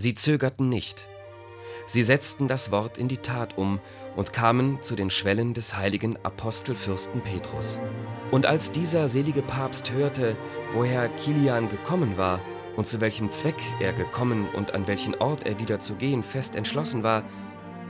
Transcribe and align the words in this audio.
Sie 0.00 0.14
zögerten 0.14 0.70
nicht. 0.70 1.06
Sie 1.84 2.02
setzten 2.02 2.48
das 2.48 2.70
Wort 2.70 2.96
in 2.96 3.06
die 3.06 3.18
Tat 3.18 3.58
um 3.58 3.80
und 4.16 4.32
kamen 4.32 4.80
zu 4.80 4.96
den 4.96 5.10
Schwellen 5.10 5.52
des 5.52 5.76
heiligen 5.76 6.16
Apostelfürsten 6.24 7.20
Petrus. 7.20 7.78
Und 8.30 8.46
als 8.46 8.72
dieser 8.72 9.08
selige 9.08 9.42
Papst 9.42 9.92
hörte, 9.92 10.36
woher 10.72 11.10
Kilian 11.10 11.68
gekommen 11.68 12.16
war 12.16 12.40
und 12.76 12.86
zu 12.86 13.02
welchem 13.02 13.30
Zweck 13.30 13.60
er 13.78 13.92
gekommen 13.92 14.48
und 14.54 14.72
an 14.72 14.86
welchen 14.86 15.14
Ort 15.16 15.46
er 15.46 15.58
wieder 15.58 15.80
zu 15.80 15.96
gehen 15.96 16.22
fest 16.22 16.56
entschlossen 16.56 17.02
war, 17.02 17.22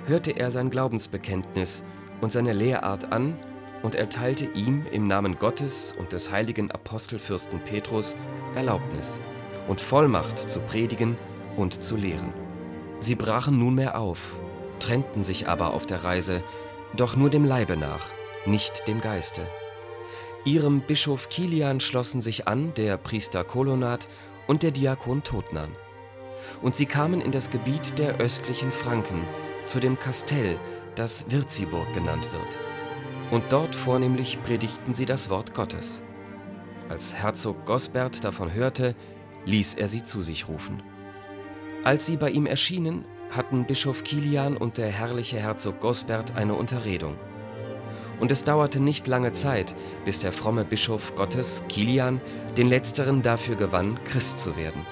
hörte 0.06 0.32
er 0.32 0.50
sein 0.50 0.70
Glaubensbekenntnis 0.70 1.84
und 2.20 2.32
seine 2.32 2.54
Lehrart 2.54 3.12
an 3.12 3.38
und 3.84 3.94
erteilte 3.94 4.46
ihm 4.46 4.84
im 4.90 5.06
Namen 5.06 5.38
Gottes 5.38 5.94
und 5.96 6.12
des 6.12 6.32
heiligen 6.32 6.72
Apostelfürsten 6.72 7.60
Petrus 7.60 8.16
Erlaubnis 8.56 9.20
und 9.68 9.80
Vollmacht 9.80 10.50
zu 10.50 10.58
predigen 10.58 11.16
und 11.60 11.84
zu 11.84 11.96
lehren. 11.96 12.32
Sie 12.98 13.14
brachen 13.14 13.58
nunmehr 13.58 13.98
auf, 13.98 14.34
trennten 14.78 15.22
sich 15.22 15.48
aber 15.48 15.74
auf 15.74 15.86
der 15.86 16.04
Reise, 16.04 16.42
doch 16.96 17.16
nur 17.16 17.30
dem 17.30 17.44
Leibe 17.44 17.76
nach, 17.76 18.06
nicht 18.46 18.88
dem 18.88 19.00
Geiste. 19.00 19.46
Ihrem 20.44 20.80
Bischof 20.80 21.28
Kilian 21.28 21.80
schlossen 21.80 22.20
sich 22.20 22.48
an 22.48 22.72
der 22.74 22.96
Priester 22.96 23.44
Kolonat 23.44 24.08
und 24.46 24.62
der 24.62 24.70
Diakon 24.70 25.22
Totnan. 25.22 25.70
Und 26.62 26.74
sie 26.74 26.86
kamen 26.86 27.20
in 27.20 27.32
das 27.32 27.50
Gebiet 27.50 27.98
der 27.98 28.16
östlichen 28.16 28.72
Franken, 28.72 29.22
zu 29.66 29.78
dem 29.78 29.98
Kastell, 29.98 30.58
das 30.94 31.30
Wirziburg 31.30 31.92
genannt 31.92 32.28
wird. 32.32 32.58
Und 33.30 33.52
dort 33.52 33.76
vornehmlich 33.76 34.42
predigten 34.42 34.94
sie 34.94 35.06
das 35.06 35.28
Wort 35.28 35.54
Gottes. 35.54 36.02
Als 36.88 37.14
Herzog 37.14 37.66
Gosbert 37.66 38.24
davon 38.24 38.52
hörte, 38.52 38.94
ließ 39.44 39.74
er 39.74 39.88
sie 39.88 40.02
zu 40.02 40.22
sich 40.22 40.48
rufen. 40.48 40.82
Als 41.82 42.04
sie 42.04 42.18
bei 42.18 42.28
ihm 42.30 42.44
erschienen, 42.44 43.06
hatten 43.30 43.64
Bischof 43.64 44.04
Kilian 44.04 44.58
und 44.58 44.76
der 44.76 44.88
herrliche 44.88 45.38
Herzog 45.38 45.80
Gosbert 45.80 46.36
eine 46.36 46.52
Unterredung. 46.54 47.16
Und 48.18 48.30
es 48.30 48.44
dauerte 48.44 48.80
nicht 48.80 49.06
lange 49.06 49.32
Zeit, 49.32 49.74
bis 50.04 50.20
der 50.20 50.34
fromme 50.34 50.66
Bischof 50.66 51.14
Gottes, 51.14 51.62
Kilian, 51.70 52.20
den 52.58 52.68
letzteren 52.68 53.22
dafür 53.22 53.56
gewann, 53.56 53.98
Christ 54.04 54.40
zu 54.40 54.58
werden. 54.58 54.84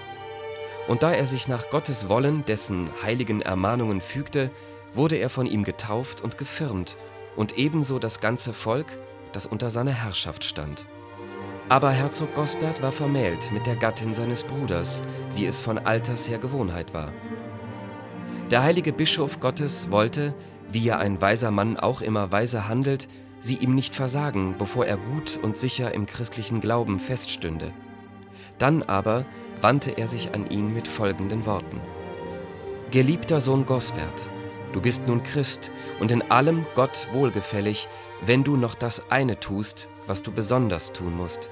Und 0.86 1.02
da 1.02 1.12
er 1.12 1.26
sich 1.26 1.46
nach 1.46 1.68
Gottes 1.68 2.08
Wollen 2.08 2.46
dessen 2.46 2.88
heiligen 3.02 3.42
Ermahnungen 3.42 4.00
fügte, 4.00 4.50
wurde 4.94 5.16
er 5.16 5.28
von 5.28 5.44
ihm 5.44 5.64
getauft 5.64 6.22
und 6.22 6.38
gefirmt, 6.38 6.96
und 7.36 7.58
ebenso 7.58 7.98
das 7.98 8.20
ganze 8.20 8.54
Volk, 8.54 8.98
das 9.34 9.44
unter 9.44 9.68
seiner 9.68 9.92
Herrschaft 9.92 10.42
stand. 10.42 10.86
Aber 11.70 11.90
Herzog 11.90 12.34
Gosbert 12.34 12.80
war 12.80 12.92
vermählt 12.92 13.52
mit 13.52 13.66
der 13.66 13.76
Gattin 13.76 14.14
seines 14.14 14.42
Bruders, 14.42 15.02
wie 15.34 15.44
es 15.44 15.60
von 15.60 15.78
alters 15.78 16.26
her 16.26 16.38
Gewohnheit 16.38 16.94
war. 16.94 17.12
Der 18.50 18.62
heilige 18.62 18.90
Bischof 18.94 19.38
Gottes 19.38 19.90
wollte, 19.90 20.32
wie 20.72 20.82
ja 20.82 20.96
ein 20.96 21.20
weiser 21.20 21.50
Mann 21.50 21.78
auch 21.78 22.00
immer 22.00 22.32
weise 22.32 22.68
handelt, 22.68 23.06
sie 23.38 23.56
ihm 23.56 23.74
nicht 23.74 23.94
versagen, 23.94 24.54
bevor 24.58 24.86
er 24.86 24.96
gut 24.96 25.38
und 25.42 25.58
sicher 25.58 25.92
im 25.92 26.06
christlichen 26.06 26.62
Glauben 26.62 26.98
feststünde. 26.98 27.72
Dann 28.58 28.82
aber 28.82 29.26
wandte 29.60 29.90
er 29.90 30.08
sich 30.08 30.32
an 30.32 30.50
ihn 30.50 30.72
mit 30.72 30.88
folgenden 30.88 31.44
Worten. 31.44 31.82
Geliebter 32.90 33.42
Sohn 33.42 33.66
Gosbert, 33.66 34.26
du 34.72 34.80
bist 34.80 35.06
nun 35.06 35.22
Christ 35.22 35.70
und 36.00 36.10
in 36.10 36.22
allem 36.30 36.64
Gott 36.74 37.08
wohlgefällig, 37.12 37.88
wenn 38.22 38.42
du 38.42 38.56
noch 38.56 38.74
das 38.74 39.10
eine 39.10 39.38
tust, 39.38 39.90
was 40.06 40.22
du 40.22 40.32
besonders 40.32 40.94
tun 40.94 41.14
musst. 41.14 41.50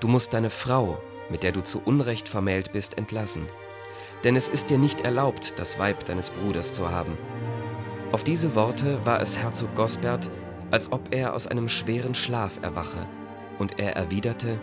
Du 0.00 0.08
musst 0.08 0.34
deine 0.34 0.50
Frau, 0.50 0.98
mit 1.28 1.42
der 1.42 1.52
du 1.52 1.62
zu 1.62 1.80
Unrecht 1.84 2.28
vermählt 2.28 2.72
bist, 2.72 2.98
entlassen 2.98 3.46
denn 4.24 4.36
es 4.36 4.48
ist 4.48 4.70
dir 4.70 4.78
nicht 4.78 5.02
erlaubt, 5.02 5.54
das 5.58 5.78
Weib 5.78 6.04
deines 6.04 6.30
Bruders 6.30 6.74
zu 6.74 6.90
haben. 6.90 7.16
Auf 8.12 8.24
diese 8.24 8.54
Worte 8.54 9.04
war 9.04 9.20
es 9.20 9.38
Herzog 9.38 9.74
Gosbert, 9.74 10.30
als 10.70 10.92
ob 10.92 11.12
er 11.12 11.34
aus 11.34 11.46
einem 11.46 11.68
schweren 11.68 12.14
Schlaf 12.14 12.52
erwache, 12.62 13.08
und 13.58 13.78
er 13.78 13.96
erwiderte, 13.96 14.58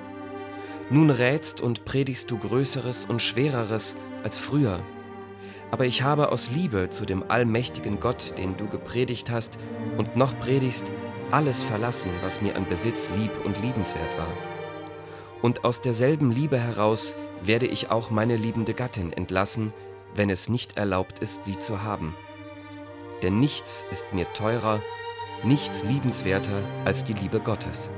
Nun 0.90 1.10
rätst 1.10 1.60
und 1.60 1.86
predigst 1.86 2.32
du 2.32 2.38
Größeres 2.38 3.06
und 3.06 3.22
Schwereres 3.22 3.98
als 4.24 4.38
früher, 4.38 4.80
aber 5.70 5.86
ich 5.86 6.02
habe 6.02 6.32
aus 6.32 6.50
Liebe 6.50 6.90
zu 6.90 7.06
dem 7.06 7.30
allmächtigen 7.30 8.00
Gott, 8.00 8.38
den 8.38 8.56
du 8.56 8.68
gepredigt 8.68 9.30
hast 9.30 9.58
und 9.98 10.16
noch 10.16 10.38
predigst, 10.40 10.90
alles 11.30 11.62
verlassen, 11.62 12.10
was 12.22 12.42
mir 12.42 12.56
an 12.56 12.70
Besitz 12.70 13.10
lieb 13.18 13.32
und 13.44 13.62
liebenswert 13.62 14.18
war. 14.18 14.57
Und 15.42 15.64
aus 15.64 15.82
derselben 15.82 16.32
Liebe 16.32 16.58
heraus 16.58 17.16
werde 17.44 17.68
ich 17.68 17.92
auch 17.92 18.10
meine 18.10 18.36
liebende 18.36 18.74
Gattin 18.74 19.14
entlassen, 19.14 19.74
wenn 20.16 20.30
es 20.30 20.50
nicht 20.50 20.78
erlaubt 20.78 21.20
ist, 21.20 21.46
sie 21.46 21.60
zu 21.60 21.84
haben. 21.84 22.16
Denn 23.22 23.40
nichts 23.40 23.86
ist 23.92 24.14
mir 24.14 24.32
teurer, 24.34 24.82
nichts 25.44 25.84
liebenswerter 25.84 26.64
als 26.86 27.04
die 27.04 27.14
Liebe 27.14 27.40
Gottes. 27.40 27.90